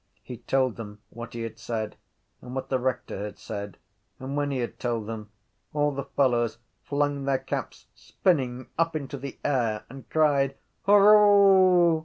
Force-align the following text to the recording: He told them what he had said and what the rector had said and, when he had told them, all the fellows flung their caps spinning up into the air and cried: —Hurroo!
He 0.23 0.37
told 0.37 0.77
them 0.77 0.99
what 1.11 1.33
he 1.33 1.43
had 1.43 1.59
said 1.59 1.95
and 2.41 2.55
what 2.55 2.69
the 2.69 2.79
rector 2.79 3.23
had 3.23 3.37
said 3.37 3.77
and, 4.17 4.35
when 4.35 4.49
he 4.49 4.57
had 4.57 4.79
told 4.79 5.05
them, 5.05 5.29
all 5.73 5.91
the 5.91 6.05
fellows 6.05 6.57
flung 6.81 7.25
their 7.25 7.37
caps 7.37 7.85
spinning 7.93 8.71
up 8.79 8.95
into 8.95 9.19
the 9.19 9.37
air 9.45 9.85
and 9.91 10.09
cried: 10.09 10.57
—Hurroo! 10.87 11.99